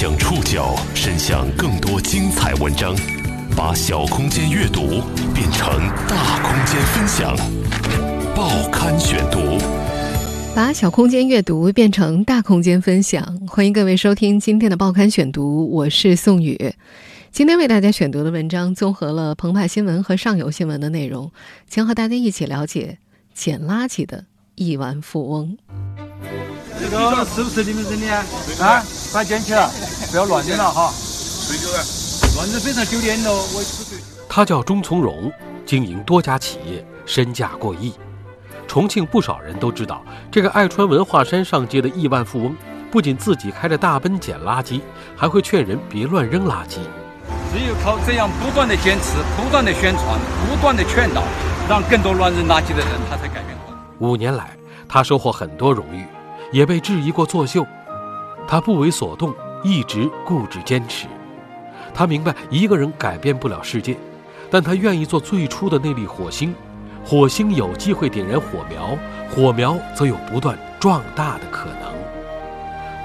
[0.00, 2.94] 将触角伸向更多精彩文章，
[3.56, 5.02] 把小空间阅读
[5.34, 5.68] 变成
[6.06, 7.36] 大空间分享。
[8.32, 9.58] 报刊选读，
[10.54, 13.40] 把小空间阅读变成大空间分享。
[13.48, 16.72] 欢迎各位收听今天的报刊选读，我是宋宇。
[17.32, 21.32] 今天为大家选读的文章综合了澎湃新闻和上游新闻的内容，
[21.68, 22.98] 将和大家一起了解
[23.34, 25.58] 捡垃圾的亿万富翁。
[26.80, 28.24] 这个是不是你们扔的啊？
[28.60, 28.82] 啊，
[29.12, 29.68] 把它捡起来，
[30.10, 30.92] 不要乱扔了哈。
[32.36, 33.32] 乱扔非常丢脸喽！
[33.52, 33.62] 我
[34.28, 35.32] 他叫钟从容，
[35.66, 37.92] 经营多家企业，身价过亿。
[38.66, 42.56] 重庆不少人都知道，这个爱穿文化衫上街的亿万富翁，
[42.90, 44.80] 不仅自己开着大奔捡垃圾，
[45.16, 46.76] 还会劝人别乱扔垃圾。
[47.50, 51.24] 只有靠这样不断的坚持、不断的宣传、不断的劝导，
[51.68, 53.80] 让更多乱扔垃圾的人他才改变过来。
[53.98, 56.04] 五年来，他收获很多荣誉，
[56.52, 57.66] 也被质疑过作秀。
[58.46, 61.06] 他不为所动，一直固执坚持。
[61.94, 63.96] 他明白一个人改变不了世界，
[64.50, 66.54] 但他愿意做最初的那粒火星。
[67.04, 68.96] 火星有机会点燃火苗，
[69.30, 71.92] 火苗则有不断壮大的可能。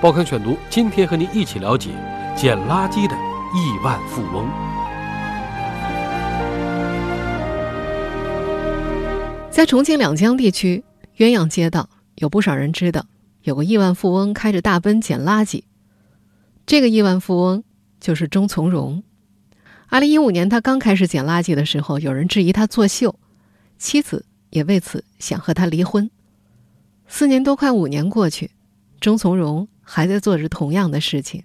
[0.01, 1.89] 报刊选读，今天和您一起了解
[2.35, 3.15] 捡垃圾的。
[3.55, 4.49] 亿万富翁，
[9.51, 10.83] 在重庆两江地区
[11.17, 13.05] 鸳鸯街道，有不少人知道
[13.43, 15.63] 有个亿万富翁开着大奔捡垃圾。
[16.65, 17.63] 这个亿万富翁
[17.99, 19.03] 就是钟从容。
[19.87, 23.19] 二零一五年，他刚开始捡垃圾的时候，有人质疑他作秀，
[23.77, 26.09] 妻子也为此想和他离婚。
[27.07, 28.49] 四年多，快五年过去，
[28.99, 31.43] 钟从容还在做着同样的事情。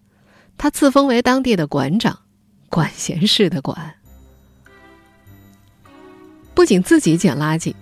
[0.56, 2.20] 他自封为当地的馆长，
[2.68, 3.96] 管闲事的管。
[6.54, 7.74] 不仅自己捡垃圾，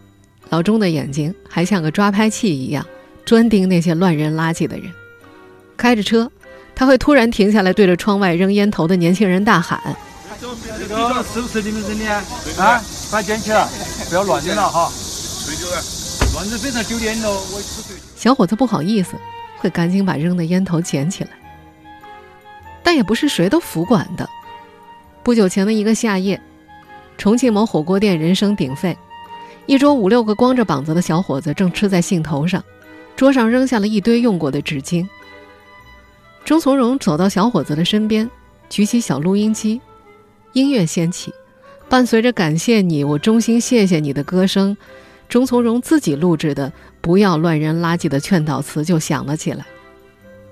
[0.48, 2.86] 老钟的眼睛还像个抓拍器一样，
[3.26, 4.90] 专盯那些乱扔垃圾的人。
[5.76, 6.30] 开着车，
[6.74, 9.78] 他会突然停下来，对着窗外扔烟头的年轻人大喊
[10.40, 10.48] ：“这
[10.88, 12.22] 个是不是你们扔的啊？
[12.56, 12.82] 啊，
[13.12, 13.68] 把它捡起来，
[14.08, 14.90] 不要乱扔了哈！
[16.32, 17.42] 乱扔非常丢脸喽！”
[18.16, 19.16] 小伙子不好意思，
[19.58, 21.30] 会赶紧把扔的烟头捡起来。
[22.82, 24.28] 但也不是谁都服管的。
[25.24, 26.40] 不久前的一个夏夜，
[27.18, 28.96] 重庆某火锅店人声鼎沸，
[29.66, 32.62] 一桌五六个光着膀子的小伙子正吃在兴头上，
[33.16, 35.08] 桌上扔下了一堆用过的纸巾。
[36.44, 38.30] 钟从容走到小伙子的身边，
[38.68, 39.80] 举起小录音机，
[40.52, 41.32] 音乐掀起，
[41.88, 44.76] 伴随着“感谢你，我衷心谢谢你”的歌声，
[45.28, 49.66] 钟从容自己录制的“不要乱扔垃圾”的劝导词就响了起来。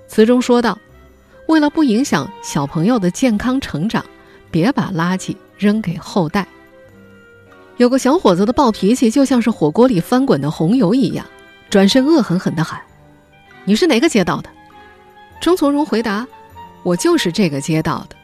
[0.09, 0.79] 词中说道。
[1.47, 4.03] 为了不影响小朋友的健康成长，
[4.51, 6.49] 别把垃圾扔给后代。
[7.77, 11.27] 有个小伙子的暴脾气就像是火锅里翻滚的红油一样，
[11.75, 12.81] 转身恶狠狠地喊
[13.67, 14.49] ：“你是哪个街道的？”
[15.43, 16.25] 钟从容回答
[16.87, 18.15] ：“我就是这个街道的。”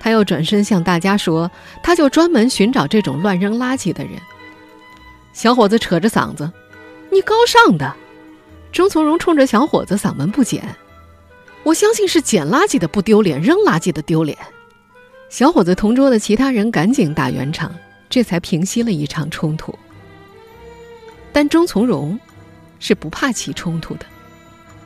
[0.00, 1.50] 他又转身向大家说
[1.84, 4.14] ：“他就专门寻找这种乱扔垃圾的人。”
[5.34, 6.50] 小伙子扯着嗓子
[7.12, 7.94] ：“你高尚的！”
[8.72, 10.66] 钟从容冲着小伙子嗓门不减。
[11.64, 14.38] 我相信是捡垃圾的不丢脸，扔垃圾的丢脸。
[15.28, 17.74] 小伙子同桌的其他人赶紧打圆场，
[18.08, 19.78] 这才平息了一场冲突。
[21.30, 22.18] 但钟从容
[22.78, 24.06] 是不怕起冲突的。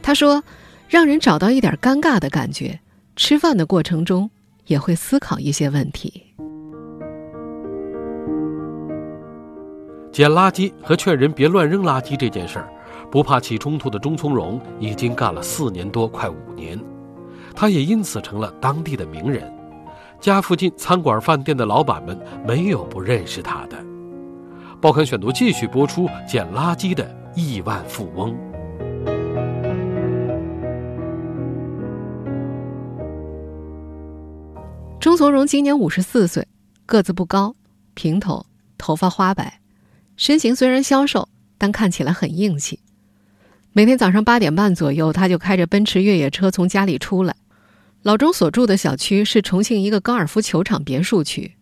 [0.02, 0.42] 他说
[0.88, 2.80] ：“让人找到一点尴尬的感觉，
[3.16, 4.30] 吃饭的过程中
[4.66, 6.24] 也会思考一些问题。”
[10.10, 12.68] 捡垃圾和劝人别乱扔垃圾这件事儿。
[13.10, 16.78] 不怕起冲突的钟从容已经干了四年多，快五年，
[17.56, 19.52] 他也因此成了当地的名人。
[20.20, 23.76] 家附近餐馆、饭店的老板们没有不认识他的。
[24.80, 27.04] 报刊选读继续播出：捡垃圾的
[27.36, 28.36] 亿万富翁。
[34.98, 36.46] 钟从容今年五十四岁，
[36.86, 37.54] 个子不高，
[37.94, 38.44] 平头，
[38.76, 39.60] 头发花白，
[40.16, 42.80] 身形虽然消瘦，但看起来很硬气。
[43.72, 47.36] 每天早上八点半左右，他就开着奔驰越野车从家里出来。
[48.02, 51.56] 老钟所住的小区是重庆一个高尔夫球场别墅区，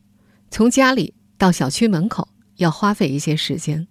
[0.50, 3.86] 从家里到小区门口要花费一些时间。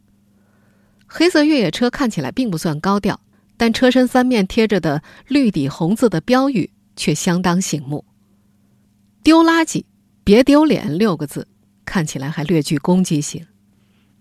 [1.07, 3.19] 黑色越野车看起来并不算高调，
[3.55, 8.05] 但车身三面贴着的绿底红字的标语却相当醒目。
[9.23, 9.85] “丢垃圾
[10.23, 11.47] 别丢脸”六个字
[11.85, 13.45] 看起来还略具攻击性。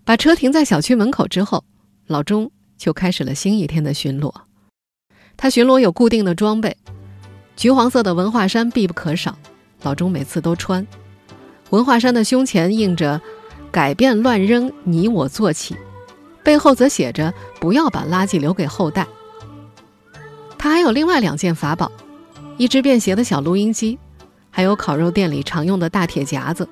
[0.04, 1.64] 把车停在小区门口之后，
[2.06, 2.50] 老钟。
[2.78, 4.30] 就开始了新一天的巡逻。
[5.34, 6.76] 他巡逻有固定的装备，
[7.56, 9.38] 橘黄色的文化衫必不可少，
[9.80, 10.86] 老钟每次都穿。
[11.70, 13.18] 文化衫的胸前印着
[13.72, 15.74] “改变乱扔，你我做起”，
[16.46, 19.04] 背后则写着“不要把垃圾留给后代”。
[20.56, 21.90] 他还有另外两件法宝：
[22.56, 23.98] 一只便携的小录音机，
[24.48, 26.68] 还有烤肉店里常用的大铁夹子。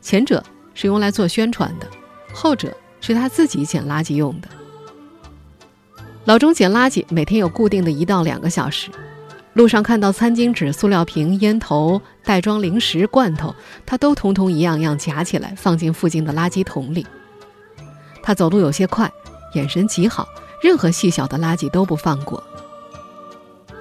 [0.00, 0.40] 前者
[0.72, 1.88] 是用来做宣传的，
[2.32, 4.48] 后者是他自己捡垃圾用的。
[6.24, 8.88] 老钟捡垃圾每天有固定的一到两个小时，
[9.54, 13.52] 路上看到餐巾纸、塑料瓶、烟头、袋装零食、罐头，
[13.84, 17.04] 他都通通一样样夹起来放进附近的垃圾桶里。
[18.22, 19.10] 他走路有些快，
[19.54, 20.28] 眼神极好，
[20.62, 22.42] 任何细小的垃圾都不放过。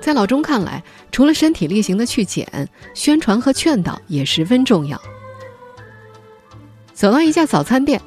[0.02, 5.00] 在老钟看来，除了身体力行的去捡，宣传和劝导也十分重要。
[6.94, 8.02] 走到一家早餐店，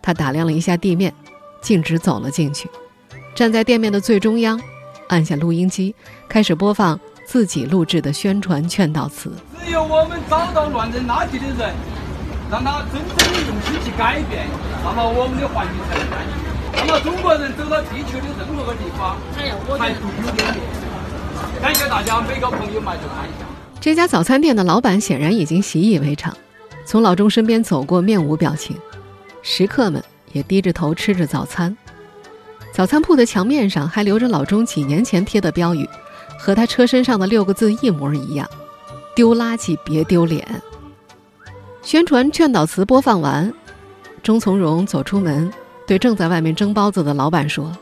[0.00, 1.12] 他打量了一下地面，
[1.60, 2.68] 径直走了进去。
[3.34, 4.60] 站在店面的最中央，
[5.08, 5.94] 按下录音机，
[6.28, 9.30] 开始播放自己录制的宣传劝导词。
[9.62, 11.74] 只有我们找到乱扔垃圾的人，
[12.50, 14.46] 让他真正的用心去改变，
[14.84, 16.32] 那么我们的环境才能干净。
[16.76, 19.16] 那么中国人走到地球的任何个地方，
[19.78, 20.64] 还是有点脸。
[21.62, 23.46] 感谢大家，每个朋友们就看一下。
[23.80, 26.36] 这家早餐店的老板显然已经习以为常，
[26.84, 28.76] 从老钟身边走过，面无表情。
[29.42, 30.02] 食客们
[30.32, 31.76] 也低着头吃着早餐。
[32.72, 35.88] 早餐铺的墙面上还留着老钟几年前贴的标语，
[36.38, 38.48] 和他车身上的六个字一模一样
[39.14, 40.46] ：“丢垃圾别丢脸。”
[41.84, 43.52] 宣传劝导词播放完，
[44.22, 45.52] 钟从容走出门，
[45.86, 47.76] 对正在外面蒸包子的老板说：“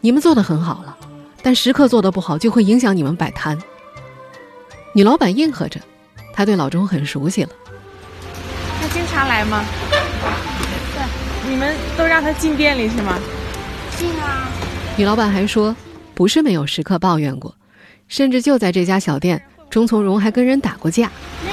[0.00, 0.96] 你们做的很好了，
[1.42, 3.58] 但食客做的不好就会影响你们摆摊。”
[4.94, 5.78] 女老板应和着，
[6.32, 7.50] 她对老钟很熟悉了。
[8.80, 9.62] 他经常来吗？
[10.94, 11.50] 对。
[11.50, 13.18] 你们都让他进店里是吗？
[13.98, 14.48] 进啊！
[14.96, 15.76] 女老板还说，
[16.14, 17.54] 不是没有食客抱怨过，
[18.08, 21.10] 甚至就在这家小店，钟从容还跟人打过架。
[21.44, 21.52] 那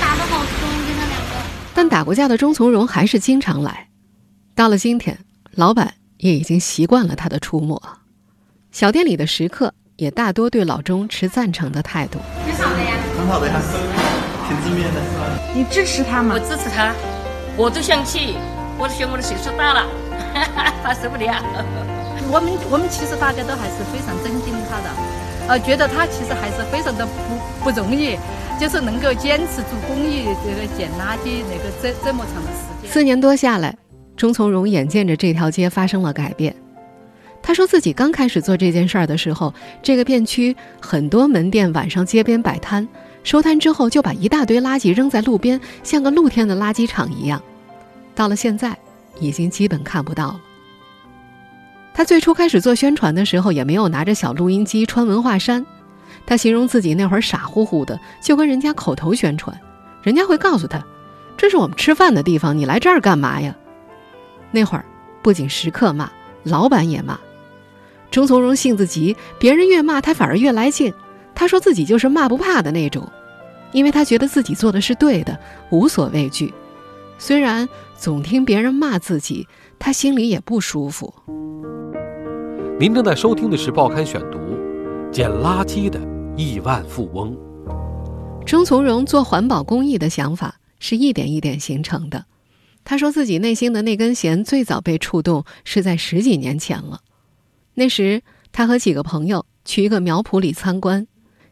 [0.00, 1.36] 打得好凶，跟他两个。
[1.74, 3.88] 但打过架的钟从容还是经常来。
[4.54, 5.18] 到了今天，
[5.52, 7.80] 老板也已经习惯了他的出没。
[8.72, 12.18] 小店里的食客也大多对老钟持赞成的态度。
[12.44, 12.94] 挺好的呀。
[13.16, 13.54] 很好的呀。
[14.48, 15.00] 挺正面的，
[15.54, 16.34] 你支持他吗？
[16.34, 16.94] 我支持他，
[17.54, 18.32] 我都想去，
[18.78, 19.84] 我都嫌我的岁数大了，
[20.82, 21.36] 他受不了。
[22.32, 24.88] 我们我们其实大家都还是非常尊敬他的，
[25.48, 28.16] 呃，觉得他其实还是非常的不不容易，
[28.60, 32.90] 就是能够坚持做公益，这个捡垃圾那个这这么长的时间。
[32.90, 33.74] 四年多下来，
[34.14, 36.54] 钟从容眼见着这条街发生了改变。
[37.40, 42.86] 他说自己刚开始做这件事儿的时候，这个片区很多门店晚上街边摆摊。
[43.24, 47.42] 收摊之后，就把一大堆垃圾扔在路边，像个露天的垃圾场一样。
[48.14, 48.76] 到了现在，
[49.18, 50.40] 已经基本看不到了。
[51.98, 55.66] 他最初开始做宣传的时候，也没有拿着小录音机穿文化衫。
[56.24, 59.60] 他形容自己那会儿傻乎乎的，就跟人家口头宣传，
[60.00, 60.80] 人家会告诉他
[61.36, 63.52] ：“这是我们吃饭的地方，你来这儿干嘛呀？”
[64.52, 64.84] 那会儿，
[65.22, 66.08] 不仅食客骂，
[66.44, 67.18] 老板也骂。
[68.12, 70.94] 钟从容性子急，别人越骂他，反而越来劲。
[71.34, 73.10] 他说自己就是骂不怕的那种，
[73.72, 75.36] 因为他觉得自己做的是对的，
[75.70, 76.54] 无所畏惧。
[77.18, 79.48] 虽然总听别人骂自己，
[79.78, 81.12] 他心里也不舒服。
[82.80, 84.38] 您正在收听的是《报刊选读》，
[85.10, 86.00] 捡垃圾的
[86.36, 87.36] 亿万富翁。
[88.46, 92.24] 钟从容做环保公益的想法是一点一点形成的。
[92.84, 97.02] 他说自己内心的那根弦最早被触动是在十几年前了，
[97.74, 101.06] 那时他和几个朋友去一个苗圃里参观。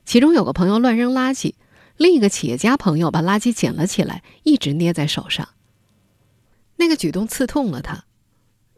[0.06, 1.52] 其中有个朋友乱扔垃圾，
[1.98, 5.48] 另一个企业家朋友把垃圾捡了起来，一直捏在手上。
[6.76, 8.05] 那个举动刺痛了他，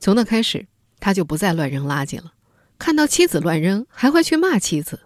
[0.01, 0.67] 从那开始，
[1.01, 2.33] 他就不再乱扔垃圾了。
[2.79, 5.01] 看到妻子乱扔，还会去骂妻子。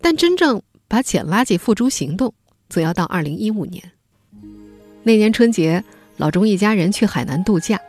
[0.00, 2.32] 但真正把捡垃圾付诸行动，
[2.68, 3.82] 则要到二零一五年。
[5.02, 5.82] 那年春节，
[6.16, 7.80] 老钟一家人去海南度假，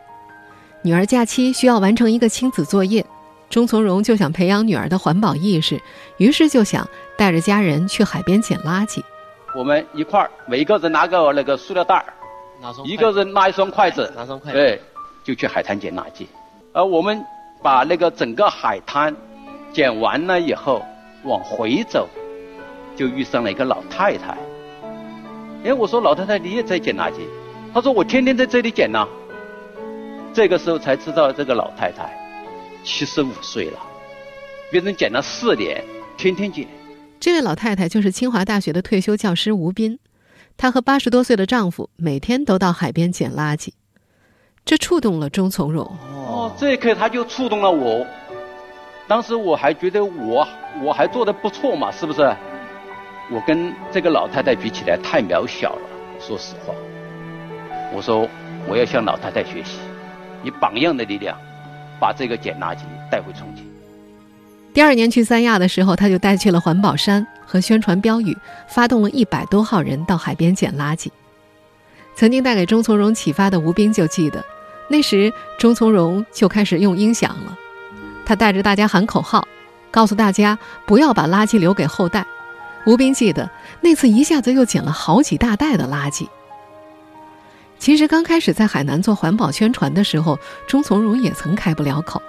[0.82, 3.06] 女儿假期需要完成一个亲子作业。
[3.48, 5.80] 钟从容就想培养女儿的环保意识，
[6.18, 9.02] 于是就想带着家人去海边捡垃圾。
[9.56, 12.14] 我们一块儿，每个人拿个那个塑料袋儿，
[12.86, 14.82] 一个人拿一双筷子，拿双筷子，对，
[15.26, 16.26] 就去海滩捡垃圾。
[16.72, 17.22] 而我们
[17.62, 19.14] 把那个整个海滩
[19.74, 20.82] 捡完了以后，
[21.24, 22.08] 往回走，
[22.96, 24.38] 就遇上了一个老太太。
[25.66, 27.20] 哎，我说老太太，你也在捡垃圾？
[27.74, 29.06] 她说我天天在这里捡呢。
[30.34, 32.14] 这个时候才知道这个老太太。
[32.84, 33.80] 七十五岁了，
[34.70, 35.84] 别人捡了四年，
[36.18, 36.68] 天天捡。
[37.20, 39.98] 这位老太太就是清华大学的退休教师吴斌，
[40.56, 43.70] 她和八十多岁的丈夫每天都到海边捡垃圾，
[44.66, 45.86] 这触动了钟从容。
[46.26, 48.06] 哦，这一刻他就触动了我。
[49.08, 50.46] 当时我还觉得我
[50.82, 52.22] 我还做的不错嘛，是不是？
[53.32, 55.82] 我跟这个老太太比起来太渺小了，
[56.20, 56.74] 说实话。
[57.94, 58.28] 我说
[58.68, 59.78] 我要向老太太学习。
[60.44, 61.36] 以榜样的力量，
[62.00, 62.80] 把这个捡垃圾
[63.10, 63.66] 带回重庆。
[64.74, 68.36] 第二年去三亚的时候，他就带去了环保衫和宣传标语，
[68.68, 71.10] 发动了一百多号人到海边捡垃圾。
[72.16, 74.46] 曾经带给钟从容启发的吴斌就记得，
[74.88, 77.58] 那时钟从容就开始用音响了，
[78.26, 79.48] 他带着大家喊口号，
[79.92, 82.26] 告诉大家不要把垃圾留给后代。
[82.86, 83.50] 吴斌记得
[83.82, 86.28] 那次一下子又捡了好几大袋的垃圾。
[87.80, 90.38] 其实刚开始在海南做环保宣传的时候，
[90.68, 92.22] 钟从容也曾开不了口。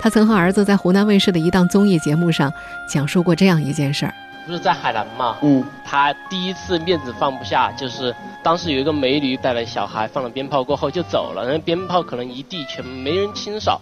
[0.00, 2.52] 他曾和儿子在湖南卫视的一档综艺节目上
[2.92, 4.14] 讲述过这样一件事儿：
[4.48, 13.78] 不是在海南嘛，嗯，他第一次面子放不下，就是当时有一个美女带了小孩放了鞭炮过后就走了，那鞭炮可能一地全没人清扫，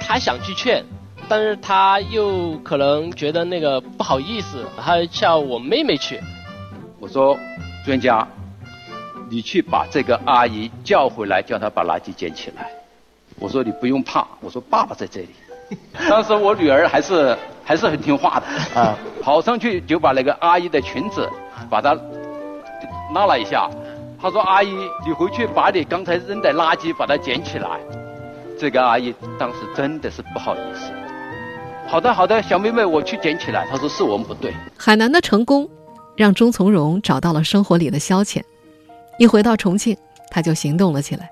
[0.00, 0.84] 他想去劝，
[1.28, 6.20] 但是他又可能觉得那个不好意思，他叫我妹妹去。
[6.98, 7.38] 我说，
[7.86, 8.26] 专家。
[9.32, 12.68] 你去把这个阿姨叫回来，叫她把垃圾捡起来。
[13.38, 15.28] 我说你不用怕，我说爸爸在这里。
[16.08, 17.38] 当时我女儿还是
[17.70, 21.30] 还是很听话的啊， 跑上去就把那个阿姨的裙子
[21.70, 21.96] 把她
[23.14, 23.70] 拉了一下。
[24.20, 24.74] 她说：“阿姨，
[25.06, 27.78] 你回去把你刚才扔的垃圾把它捡起来。”
[28.58, 30.90] 这个阿姨当时真的是不好意思。
[31.86, 33.64] 好的好的，小妹妹，我去捡起来。
[33.70, 34.52] 她说是我们不对。
[34.76, 35.70] 海南的成功，
[36.16, 38.42] 让钟从容找到了生活里的消遣。
[39.16, 39.96] 一回到重庆，
[40.28, 41.30] 他就行动了起来。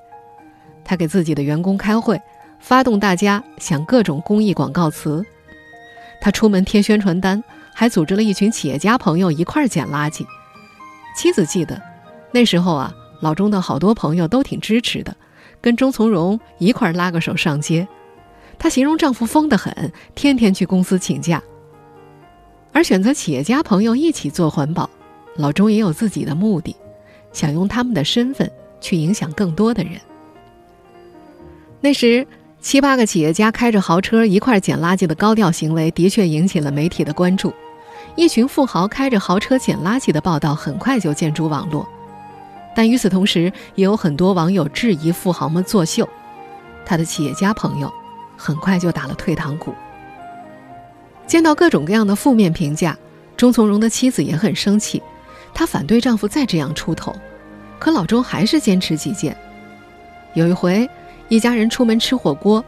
[0.84, 2.16] 他给自己的员工开会，
[2.60, 5.26] 发动大家想各种公益广告词。
[6.20, 7.42] 他出门贴宣传单，
[7.74, 10.26] 还组织了一群企业家朋友一块儿捡垃圾。
[11.16, 11.80] 妻子记得，
[12.32, 15.16] 那时候啊，老钟的好多朋友都挺支持的，
[15.60, 17.86] 跟钟从容一块儿拉个手上街。
[18.58, 21.42] 她形容丈夫疯得很，天天去公司请假。
[22.72, 24.88] 而选择企业家朋友一起做环保，
[25.36, 26.76] 老钟也有自己的目的。
[27.32, 29.92] 想用他们的身份去影响更多的人。
[31.80, 32.26] 那时，
[32.60, 37.52] 七八个企业家开着豪车一块捡垃圾的高调行为，的确引起了媒体的关注。
[38.16, 41.88] 一群富豪开着豪车捡垃圾的报道很快就见诸网络。
[42.74, 46.08] 但与此同时，也有很多网友质疑富豪们作秀。
[46.84, 47.92] 他的企业家朋友
[48.36, 49.72] 很快就打了退堂鼓。
[51.26, 52.96] 见到各种各样的负面评价，
[53.36, 55.00] 钟从容的妻子也很生气。
[55.54, 57.14] 她反对丈夫再这样出头，
[57.78, 59.36] 可老钟还是坚持己见。
[60.34, 60.88] 有一回，
[61.28, 62.64] 一家人出门吃火锅，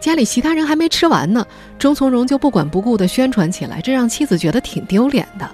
[0.00, 1.44] 家里其他人还没吃完呢，
[1.78, 5.48] 钟从容就不管不顾地宣传起来，这让妻子觉得挺丢脸的。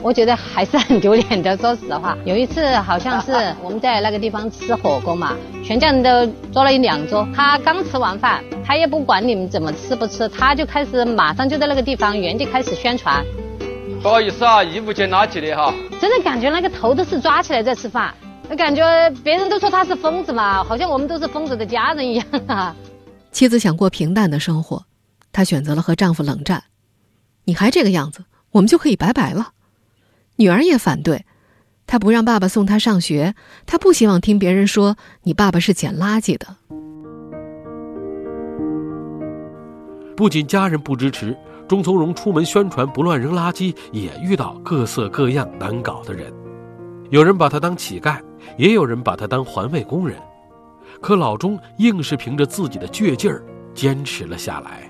[0.00, 2.16] 我觉得还是很丢脸的，说实话。
[2.24, 13.22] 有一次好像是我们在那个地方吃火锅嘛，全家人都坐了一两桌，他刚吃完饭，他也不管你们怎么吃不吃，他就开始马上就在那个地方原地开始宣传。
[14.02, 15.72] 不好意思啊，义务捡垃圾的哈。
[16.00, 18.12] 真的感觉那个头都是抓起来在吃饭，
[18.56, 22.74] 感觉别人都说他是疯子嘛，好像我们都是疯子的家人一样啊。
[23.30, 24.84] 妻子想过平淡的生活，
[25.32, 26.64] 她选择了和丈夫冷战。
[27.44, 29.52] 你还这个样子，我们就可以拜拜了。
[30.36, 31.24] 女儿也反对，
[31.86, 33.34] 她不让爸爸送她上学，
[33.66, 36.56] 她不希望听别人说你爸爸是捡垃圾的。
[40.16, 41.36] 不仅家人不支持。
[41.68, 46.30] 钟从容出门宣传不乱扔垃圾，也遇到各色各样难搞的人。
[47.08, 48.20] 有人把他当乞丐，
[48.56, 50.18] 也有人把他当环卫工人。
[51.00, 53.44] 可老钟硬是凭着自己的倔劲儿
[53.74, 54.88] 坚持了下来。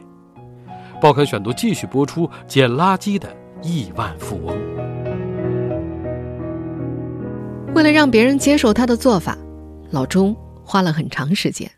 [1.01, 4.57] 报刊选读继续播出：捡垃圾的亿万富翁。
[7.75, 9.37] 为了让别人接受他的做法，
[9.91, 11.71] 老钟花了很长时间。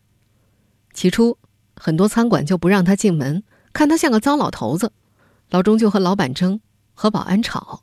[0.93, 1.39] 起初，
[1.77, 3.43] 很多餐馆就不让他进门。
[3.73, 4.93] 看他像个糟老头子，
[5.51, 6.61] 老钟就和老板争，
[6.95, 7.83] 和保安吵。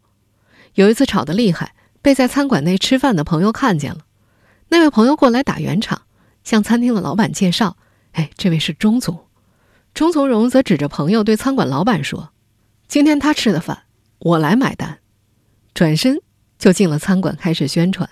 [0.75, 3.99] 有一次吵得厉害，被在餐馆内吃饭的朋友看见了。
[4.69, 6.03] 那位朋友过来打圆场，
[6.43, 7.77] 向餐厅的老板介绍
[8.13, 9.27] ：“哎，这位是钟总。”
[9.93, 12.31] 钟从容则指着朋友对餐馆老板说
[12.87, 13.83] ：“今天他吃的饭，
[14.19, 14.99] 我来买单。”
[15.75, 16.21] 转身
[16.57, 18.09] 就进了餐馆开始宣传。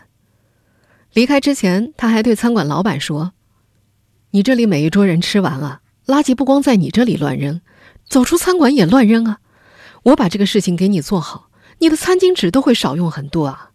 [1.13, 3.33] 离开之前，他还对餐馆老板说
[4.31, 7.61] ：“你这里每一桌人吃完了，垃圾不光在你这里乱扔。”
[8.09, 9.39] 走出餐馆也乱扔啊！
[10.01, 13.68] 我把这个事情给你做好，你的餐巾纸都会少用很多啊。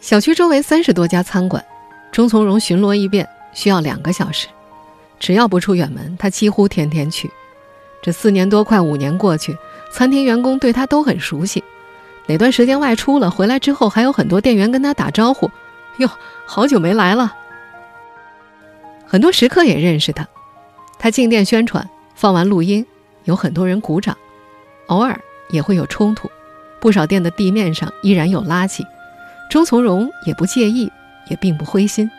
[0.00, 1.64] 小区周围三十多家餐馆，
[2.12, 4.46] 钟从容巡逻一遍需要两个小时。
[5.18, 7.30] 只要不出远门，他几乎天天去。
[8.02, 9.56] 这四年多快五年过去，
[9.90, 11.64] 餐厅员工对他都很熟悉。
[12.26, 15.50] 哪段时间外出了，回来之后还有很多店员跟他打招呼
[15.96, 16.10] ：“哟，
[16.44, 17.34] 好久没来了。”
[19.06, 20.28] 很多食客也认识他，
[20.98, 21.88] 他进店宣传。
[22.14, 22.84] 放完录音，
[23.24, 24.16] 有很多人鼓掌，
[24.86, 25.18] 偶尔
[25.48, 26.30] 也会有冲突，
[26.84, 28.86] 不少店的地面上依然有垃圾，
[29.48, 30.92] 钟从容也不介意，
[31.30, 32.10] 也并不灰心。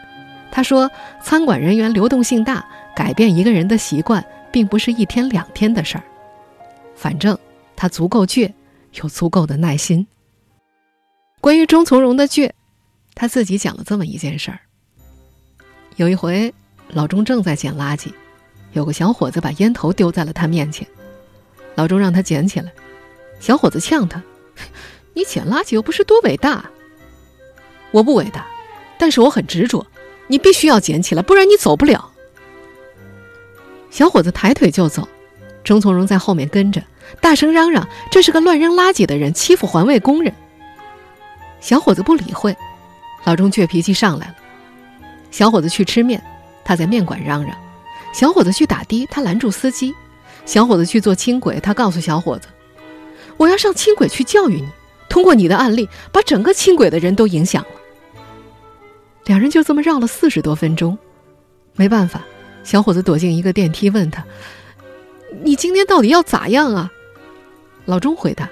[0.51, 0.89] 他说
[1.21, 6.03] ：“餐馆人员流动性大，改变一个人的习惯，并不是一天两天的事儿。
[6.95, 7.37] 反正
[7.75, 8.51] 他足够倔，
[8.93, 10.07] 有足够的耐心。”
[11.39, 12.49] 关于钟从容的倔，
[13.13, 14.59] 他自己讲了这么一件事儿。
[15.97, 16.51] 有一回，
[16.89, 18.11] 老钟正在捡垃圾，
[18.73, 20.87] 有个小伙子把烟头丢在了他面前，
[21.75, 22.71] 老钟让他捡起来，
[23.39, 24.19] 小伙子呛他
[25.13, 26.65] ：“你捡垃圾又不是多伟大。”
[27.91, 28.45] 我不伟大，
[28.97, 29.85] 但是我很执着，
[30.27, 32.11] 你必须要捡起来，不然你走不了。
[33.89, 35.07] 小伙子抬腿就走，
[35.63, 36.83] 钟从容在后面跟着，
[37.21, 40.33] 大声嚷嚷：“这是个乱扔垃圾的人，欺负环卫工人。”
[41.61, 42.55] 小伙子不理会，
[43.23, 44.35] 老钟倔脾气上来了。
[45.31, 46.21] 小伙子去吃面，
[46.65, 47.53] 他在面馆嚷嚷；
[48.13, 49.93] 小伙子去打的，他拦住司机；
[50.45, 52.49] 小伙子去坐轻轨，他告诉小伙子
[53.37, 54.67] ：“我要上轻轨去教育你，
[55.09, 57.69] 通过你的案例，把整个轻轨的人都影响了。”
[59.25, 60.97] 两人就这么绕了四十多分钟，
[61.75, 62.21] 没办法，
[62.63, 64.23] 小伙子躲进一个电梯，问他
[65.43, 66.91] ：“你今天到底要咋样啊？”
[67.85, 68.49] 老钟回答：“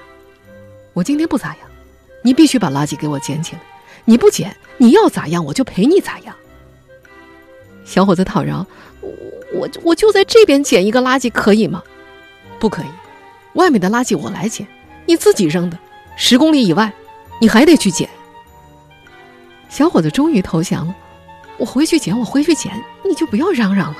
[0.93, 1.59] 我今天不咋样，
[2.23, 3.61] 你必须把垃圾给我捡起来。
[4.05, 6.35] 你不捡，你要咋样我就陪你咋样。”
[7.85, 8.65] 小伙子讨饶
[9.01, 9.11] ：“我
[9.53, 11.83] 我我就在这边捡一个垃圾，可以吗
[12.59, 12.87] ？”“不可以，
[13.53, 14.67] 外面的垃圾我来捡，
[15.05, 15.77] 你自己扔的，
[16.15, 16.91] 十公里以外，
[17.39, 18.09] 你还得去捡。”
[19.69, 20.95] 小伙子终于投降了，
[21.57, 22.71] 我回去捡，我回去捡，
[23.03, 23.97] 你就不要嚷嚷了。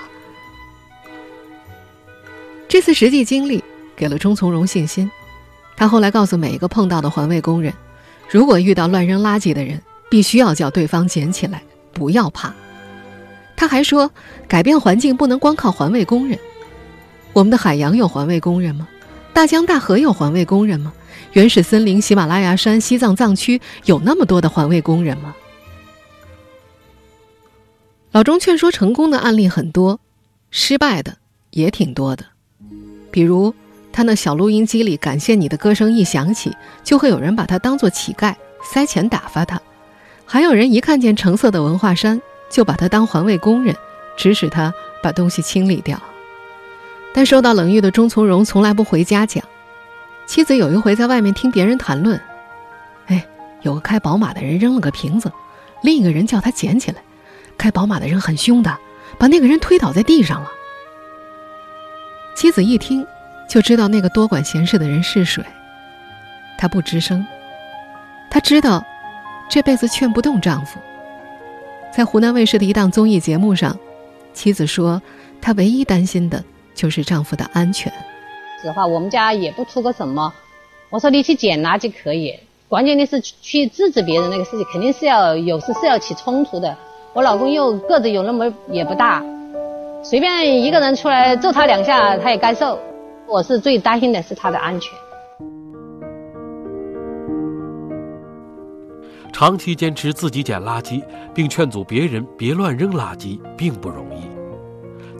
[2.68, 3.64] 这次实际经历
[3.96, 5.10] 给了钟从容信心，
[5.76, 7.74] 他后来告诉每一个碰到的环卫工人，
[8.30, 12.54] 如果遇到乱扔垃圾的人，必须要叫对方捡起来，不要怕。
[13.56, 14.12] 他还说，
[14.48, 16.38] 改变环境不能光靠环卫工人。
[17.34, 18.88] 我们的海洋有环卫工人吗？
[19.34, 20.94] 大江大河有环卫工人吗？
[21.32, 25.36] 原始森林、喜马拉雅山、西藏藏区有那么多的环卫工人吗？
[28.12, 30.00] 老钟劝说成功的案例很多，
[30.52, 31.18] 失败的
[31.50, 32.24] 也挺多的。
[33.10, 33.56] 比如，
[33.92, 39.58] 他那小录音机里感谢你的歌声一响起，就会有人把他当做乞丐，塞钱打发他；
[40.26, 43.76] 还有人一看见橙色的文化衫，就把他当环卫工人，
[44.16, 46.00] 指使他把东西清理掉。
[47.14, 49.44] 但受到冷遇的钟从容从来不回家讲。
[50.26, 52.20] 妻子有一回在外面听别人谈论，
[53.08, 53.26] 哎，
[53.62, 55.32] 有个开宝马的人扔了个瓶子，
[55.84, 57.02] 另一个人叫他捡起来。
[57.58, 58.78] 开宝马的人很凶的，
[59.20, 60.50] 把那个人推倒在地上了。
[62.36, 63.06] 妻子一听，
[63.48, 65.44] 就知道那个多管闲事的人是谁。
[66.58, 67.26] 她不吱声。
[68.32, 68.84] 她知道，
[69.50, 70.80] 这辈子劝不动丈夫。
[71.96, 73.78] 在湖南卫视的一档综艺节目上，
[74.34, 75.00] 妻子说，
[75.40, 76.44] 她唯一担心的
[76.74, 77.92] 就是丈夫的安全。
[78.62, 80.34] 实话，我们家也不出个什么。
[80.90, 82.34] 我说你去捡垃圾可以，
[82.68, 86.76] 关键的是去制止别人那个事情，肯定是要有时是要起冲突的。
[87.14, 89.24] 我老公又个子有那么也不大，
[90.04, 92.80] 随便一个人出来揍他两下，他也该受。
[93.28, 94.92] 我是最担心的是他的安全。
[99.32, 104.33] 长期坚持自己捡垃圾，并劝阻别人别乱扔垃圾，并不容易。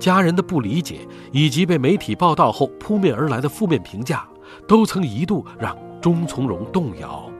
[0.04, 4.28] 家人的不理解，以及被媒体报道后扑面而来的负面评价，
[4.68, 7.32] 都曾一度让钟从容动摇。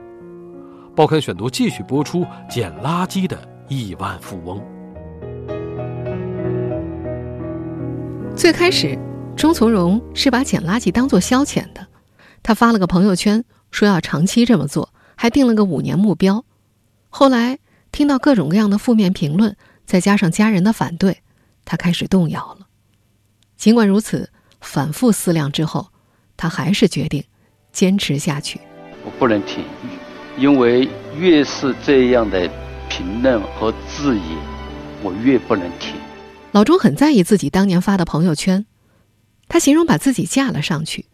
[0.96, 3.38] 报刊选读继续播出捡垃圾的。
[3.68, 4.62] 亿万富翁。
[8.34, 8.98] 最开始，
[9.36, 11.86] 钟从容是把捡垃圾当做消遣的。
[12.42, 16.42] 他发了个朋友圈，说要长期这么做，还定了个五年目标。
[17.10, 17.58] 后来
[17.92, 21.18] 听到各种各样的负面评论，再加上家人的反对，
[21.64, 22.66] 他开始动摇了。
[23.56, 25.88] 尽管如此，反复思量之后，
[26.36, 27.24] 他还是决定
[27.72, 28.60] 坚持下去。
[29.04, 29.64] 我不能停，
[30.36, 32.50] 因为越是这样的。
[32.86, 34.36] 评论和质疑，
[35.02, 35.96] 我越不能停。
[36.52, 38.66] 老钟很在意自己当年发的朋友圈，
[39.48, 41.06] 他形容把自己架了上去。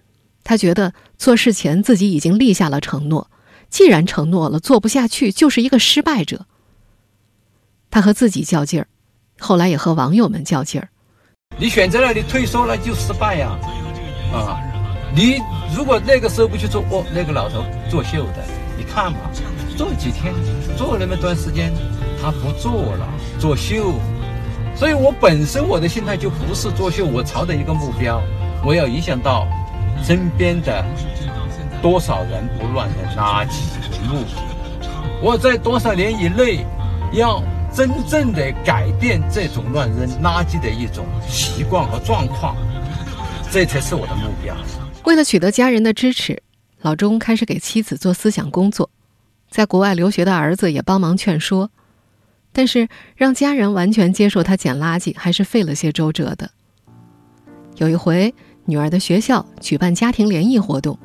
[0.44, 3.30] 他觉得做事前自己已经立下了承诺，
[3.70, 6.44] 既然承诺了，做不下去就是一个失败者。
[7.90, 8.88] 他和自己较劲儿，
[9.40, 10.88] 后来也和网友们较劲儿。
[11.56, 13.58] 你选择了，你退缩了就失败呀！
[14.32, 14.60] 啊，
[15.12, 15.40] 你
[15.76, 18.44] 如果那个时候不去做，哦，那个老头作秀的，
[18.78, 19.18] 你看嘛。
[19.76, 20.34] 做几天，
[20.76, 21.72] 做那么段时间，
[22.20, 23.94] 他不做了，作秀。
[24.76, 28.22] 所以我本身我的心态就不是作秀，我朝着一个目标，
[28.62, 29.48] 我要影响到
[30.02, 30.84] 身边的
[31.80, 34.36] 多少人不乱扔垃圾为目的。
[35.22, 36.66] 我在多少年以内
[37.12, 42.56] 要真正的改变这种乱扔垃圾的一种习惯和状况，
[43.50, 44.54] 这才是我的目标。
[45.04, 46.42] 为了取得家人的支持，
[46.82, 48.90] 老钟开始给妻子做思想工作。
[49.48, 51.70] 在国外留学的儿子也帮忙劝说，
[52.52, 56.50] 但是让家人完全接受他捡垃圾，还是费了些周折的。
[57.76, 60.98] 有一回，女儿的学校举办家庭联谊活动，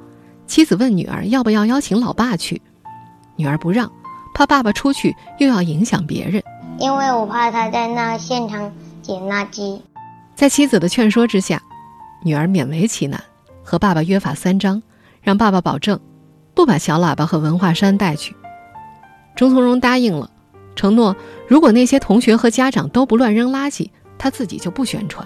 [0.46, 2.62] 妻子问女儿要不要邀请老爸去，
[3.36, 3.90] 女儿不让，
[4.34, 6.44] 怕爸爸出去又要影响别人。
[6.78, 9.80] 因为我怕他在那现场捡垃圾。
[10.36, 11.62] 在妻子的劝说之下，
[12.24, 13.24] 女儿勉为其难，
[13.64, 14.82] 和爸爸约法三章，
[15.22, 16.00] 让爸爸保证
[16.54, 18.36] 不把小喇叭和文化衫带去。
[19.36, 20.30] 钟从容答应了，
[20.76, 21.16] 承诺
[21.48, 25.26] 如果那些同学和家长都不乱扔垃圾，他自己就不宣传。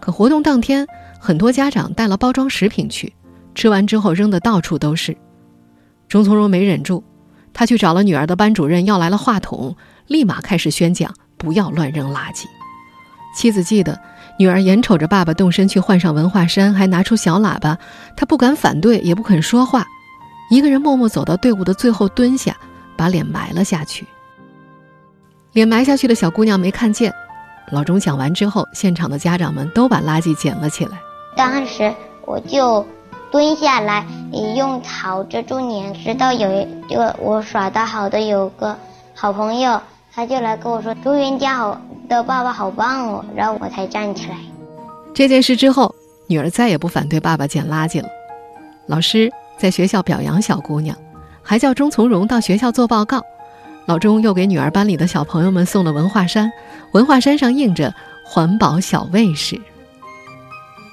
[0.00, 0.84] 可活动当天，
[1.20, 3.14] 很多家长带了包装食品去，
[3.54, 5.16] 吃完之后扔的到处都是。
[6.08, 7.04] 钟从容没忍住，
[7.52, 9.76] 他去找了女儿的班主任，要来了话筒，
[10.12, 12.44] 立马开始宣讲不要乱扔垃圾。
[13.34, 13.98] 妻子记得，
[14.38, 17.78] 女儿眼瞅着爸爸动身去换上文化衫，还拿出小喇叭，
[18.14, 19.86] 她不敢反对，也不肯说话。
[20.50, 22.54] 一个人默默走到队伍的最后，蹲下，
[22.94, 24.06] 把脸埋了下去。
[25.52, 27.10] 脸埋下去的小姑娘没看见。
[27.70, 30.98] 老钟讲完之后，现场的家长们都把垃圾捡了起来。
[31.34, 31.90] 当时
[32.26, 32.86] 我就
[33.30, 34.04] 蹲下来，
[34.56, 38.76] 用草遮住脸，直到有一个我耍的好的有个
[39.14, 39.80] 好朋友，
[40.14, 44.36] 他就来跟我说：“朱元家好的爸爸好棒哦。”然后我才站起来。
[45.14, 45.94] 这件事之后，
[46.26, 48.08] 女儿再也不反对爸爸捡垃圾了。
[48.86, 49.30] 老师。
[49.58, 50.96] 在学校表扬小姑娘，
[51.40, 53.22] 还叫钟从容到学校做报告。
[53.86, 56.50] 老钟又给女儿班里的小朋友们送了文化衫，
[56.92, 57.94] 文化衫上印着
[58.26, 59.60] “环保小卫士”。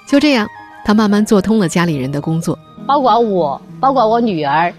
[0.07, 0.47] 就这样，
[0.85, 4.71] 他慢慢做通了家里人的工作，包括我，包括我女儿，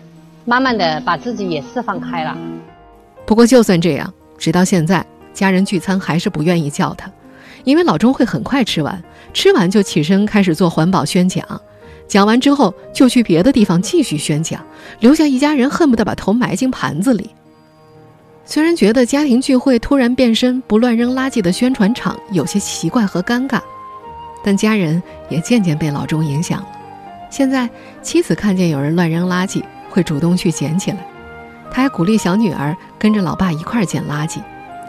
[0.44, 2.37] 慢慢的把自己也释放开了。
[3.26, 7.09] 不过，就算这样，直到现在，家人聚餐还是不愿意叫他，
[7.62, 9.00] 因为老钟会很快吃完，
[9.35, 11.46] 吃完就起身开始做环保宣讲。
[12.09, 14.64] 讲完之后，就去别的地方继续宣讲，
[14.98, 17.31] 留下一家人恨不得把头埋进盘子里。
[18.46, 23.61] 虽然觉得家庭聚会突然变身不乱扔垃圾的宣传场有些奇怪和尴尬，
[24.42, 26.68] 但家人也渐渐被老钟影响了。
[27.31, 27.68] 现在
[28.03, 31.10] 妻子看见有人乱扔垃圾，会主动去捡起来。
[31.70, 34.40] 他还鼓励小女儿跟着老爸一块捡垃圾，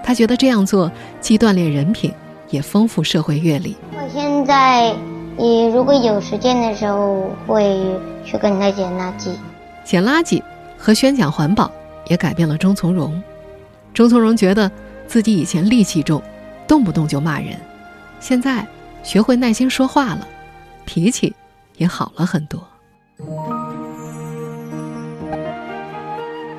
[0.04, 2.14] 他觉得这样做既锻炼人品，
[2.50, 3.76] 也丰富社会阅历。
[3.94, 4.96] 我现在。
[5.38, 7.82] 也如果有时间的时候，会
[8.26, 9.32] 去跟他捡垃圾。
[9.84, 10.44] 捡垃圾
[10.78, 11.72] 和宣讲环保
[12.08, 13.20] 也改变了钟从容。
[13.94, 14.70] 钟从容觉得
[15.08, 16.22] 自己以前戾气重，
[16.68, 17.58] 动不动就骂人，
[18.20, 18.68] 现在
[19.04, 20.28] 学会耐心说话了，
[20.86, 21.34] 脾气
[21.78, 22.62] 也好了很多。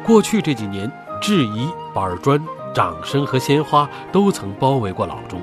[0.04, 2.40] 过去这几年，质疑、板砖、
[2.74, 5.40] 掌声和鲜花都曾包围过老钟，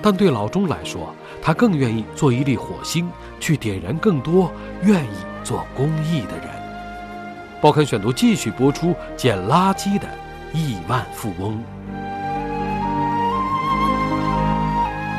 [0.00, 3.06] 但对老钟来说，他更愿意做一粒火星，
[3.38, 4.50] 去点燃更多
[4.82, 6.48] 愿意做公益的人。
[7.60, 10.08] 报刊选读继续播出：捡垃圾的
[10.54, 11.62] 亿万富翁。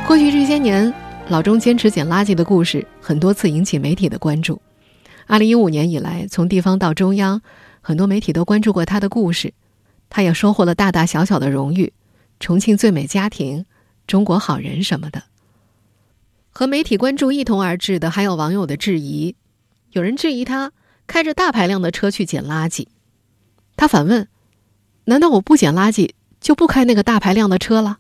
[0.08, 0.92] 过去这些年，
[1.28, 4.60] 老钟坚持捡垃圾的故事，很多次引起媒体的关注。
[5.28, 7.42] 二零一五年以来，从地方到中央，
[7.88, 9.54] 很多媒体都关注过他的故事。
[10.10, 11.94] 他也收获了大大小小的荣誉，
[12.38, 13.66] 重庆最美家庭、
[14.06, 15.24] 中国好人什么的。
[16.50, 19.38] 和媒体关注一同而至的，还有网友的质疑。
[19.92, 20.74] 有人质疑他
[21.08, 22.88] 开着大排量的车去捡垃圾，
[23.78, 24.28] 他反问
[25.08, 26.10] ：“难道我不捡垃圾
[26.42, 28.00] 就不开那个大排量的车了？”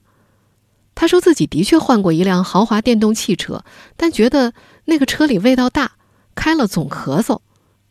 [0.95, 3.63] 他说自己的确换过一辆豪华电动汽车，
[3.95, 5.93] 但觉得那个车里味道大，
[6.35, 7.39] 开了总咳嗽。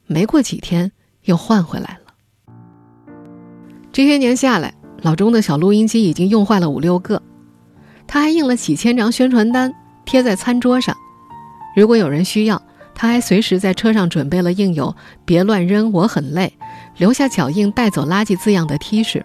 [0.04, 0.92] 没过几天
[1.26, 2.14] 又换回来了。
[3.92, 7.22] 这些年下来，老钟的小录音机已经用坏了五六个，
[8.06, 9.72] 他还印了几千张宣传单。
[10.08, 10.96] 贴在餐桌上，
[11.74, 12.62] 如果有人需要，
[12.94, 14.94] 他还随时在车上准备了印有
[15.26, 16.52] “别乱扔，我很累，
[16.96, 19.20] 留下脚印，带走垃圾”字样的 T 恤，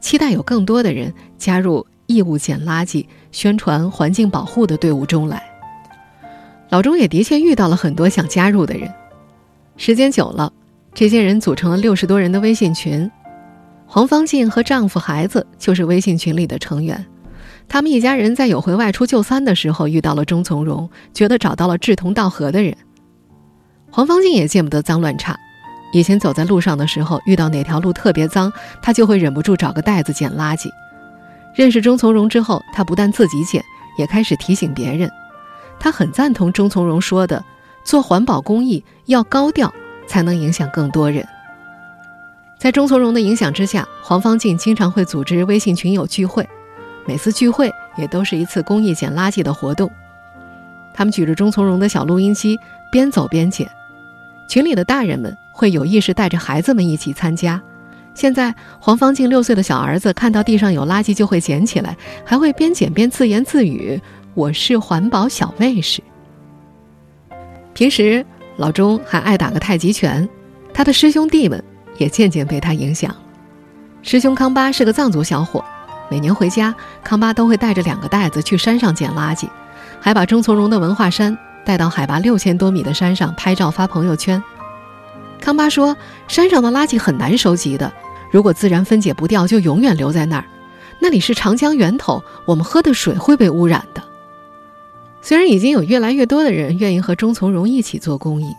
[0.00, 5.42] 期待有更多的人加入义务捡垃圾、宣传环境保护的队伍中来。
[6.68, 8.92] 老钟也的确遇到了很多想加入的人，
[9.78, 10.52] 时间久了，
[10.94, 13.10] 这些人组成了六十多人的微信群，
[13.86, 17.06] 黄芳静和丈夫、孩子就是微信群里的成员。
[17.68, 22.74] 他们一家人在有回外出就餐的时候遇到了钟从容，觉得找到了志同道合的人。
[23.90, 25.36] 黄芳静也见不得脏乱差，
[25.92, 30.68] 以前走在路上的时候遇到哪条路特别脏，她就会忍不住找个袋子捡垃圾。
[31.54, 33.62] 认识钟从容之后，她不但自己捡，
[33.98, 35.10] 也开始提醒别人。
[35.78, 37.44] 她很赞同钟从容说的，
[37.84, 39.72] 做环保公益要高调，
[40.08, 41.24] 才能影响更多人。
[42.58, 46.48] 在钟从容的影响之下，黄芳静经常会组织微信群友聚会。
[47.06, 49.90] 每次聚会也都是一次公益捡垃圾的活动，
[50.92, 52.58] 他们举着钟从容的小录音机，
[52.90, 53.70] 边走边捡。
[54.48, 57.62] 群里的大人们会有意识带着孩子们一起参加，
[58.12, 64.00] 现在黄方静六岁的小儿子看到地上有垃圾就会捡起来，还会边捡边自言自语
[64.34, 66.02] ：“我是环保小卫士。”
[67.72, 68.26] 平时
[68.58, 70.28] 老钟还爱打个太极拳，
[70.74, 71.62] 他的师兄弟们
[71.96, 73.14] 也渐渐被他影响。
[74.02, 75.64] 师兄康巴是个藏族小伙，
[76.10, 79.48] 每年回家，康巴都会带着两个袋子去山上捡垃圾，
[80.00, 84.42] 还把钟从容的文化衫带到海拔六千多米的山上拍照发朋友圈。
[85.40, 87.92] 康巴说：“山上的垃圾很难收集的，
[88.32, 90.44] 如果自然分解不掉，就永远留在那儿。
[90.98, 94.02] 那里是长江源头，我们喝的水会被污染的。”
[95.20, 98.54] 虽然已经有越来越多的人愿意和钟从容一起做公益，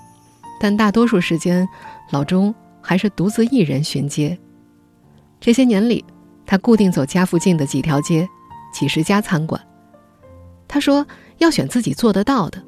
[0.60, 1.68] 但大多数时间，
[2.12, 4.38] 老钟还是独自一人巡街。
[5.40, 6.04] 这些年里，
[6.46, 8.28] 他固定走家附近的几条街、
[8.74, 9.60] 几十家餐馆。
[10.68, 11.08] 他说
[11.40, 12.62] ：“要选自己做得到的，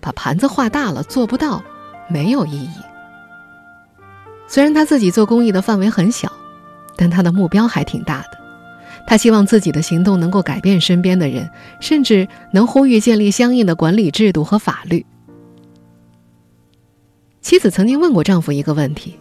[0.00, 1.62] 把盘子画大了做不到，
[2.08, 2.78] 没有意义。”
[4.48, 6.32] 虽然他自己做公益的范围很小，
[6.96, 8.43] 但他的目标还挺大的。
[9.06, 11.48] 他希望自己的行动能够改变身边的人，
[11.80, 15.04] 甚至能呼吁建立相应的管理制度和法律。
[17.40, 19.14] 妻子曾经问过丈夫一个问题：“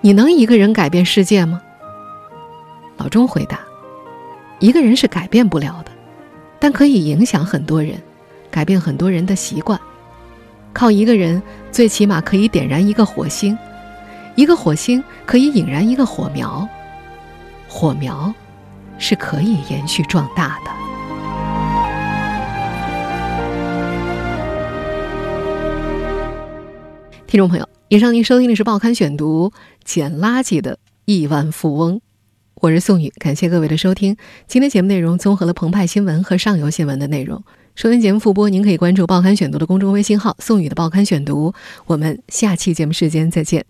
[0.00, 1.60] 你能一个人改变世界吗？”
[2.96, 3.60] 老钟回答
[4.60, 5.90] ：“一个人是改变不了的，
[6.60, 8.00] 但可以影响很多人，
[8.50, 9.78] 改变很多人的习惯。
[10.72, 13.58] 靠一个人，最起码可以点燃一个火星，
[14.36, 16.68] 一个火星可以引燃一个火苗，
[17.68, 18.32] 火苗
[18.98, 20.70] 是可以延续壮大的。”
[27.26, 29.50] 听众朋友，以上您收听的是《报刊选读》
[29.84, 32.00] 捡垃圾的亿万富翁。
[32.54, 34.16] 我是宋宇，感谢各位的收听。
[34.46, 37.44] 今天节目内容综合了澎湃新闻和上游新闻的内容。
[37.76, 41.52] 收听节目复播，您可以关注《报刊选读》的公众微信号“宋宇的报刊选读”。
[41.86, 43.64] 我们下期节目时间再见。